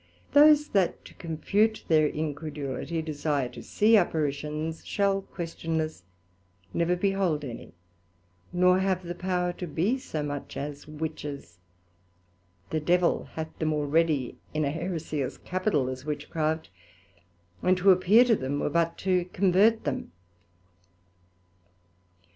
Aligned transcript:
Those 0.31 0.69
that 0.69 1.05
to 1.05 1.13
confute 1.13 1.85
their 1.87 2.07
incredulity 2.09 3.03
desire 3.03 3.49
to 3.49 3.61
see 3.61 3.95
apparitions, 3.95 4.83
shall 4.83 5.21
questionless 5.21 6.01
never 6.73 6.95
behold 6.95 7.45
any, 7.45 7.75
nor 8.51 8.79
have 8.79 9.03
the 9.03 9.13
power 9.13 9.53
to 9.53 9.67
be 9.67 9.99
so 9.99 10.23
much 10.23 10.57
as 10.57 10.87
Witches; 10.87 11.59
the 12.71 12.79
Devil 12.79 13.25
hath 13.33 13.55
them 13.59 13.73
already 13.73 14.39
in 14.55 14.65
a 14.65 14.71
heresie 14.71 15.21
as 15.21 15.37
capital 15.37 15.87
as 15.87 16.03
Witchcraft; 16.03 16.71
and 17.61 17.77
to 17.77 17.91
appear 17.91 18.25
to 18.25 18.35
them, 18.35 18.59
were 18.59 18.71
but 18.71 18.97
to 18.97 19.25
convert 19.25 19.83
them. 19.83 20.11